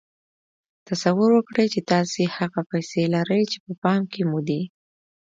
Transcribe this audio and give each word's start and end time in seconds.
تصور 0.89 1.29
وکړئ 1.35 1.67
چې 1.73 1.79
تاسې 1.91 2.21
هغه 2.37 2.61
پيسې 2.71 3.01
لرئ 3.13 3.41
چې 3.51 3.57
په 3.65 3.71
پام 3.83 4.01
کې 4.11 4.21
مو 4.29 4.39
دي. 4.47 4.61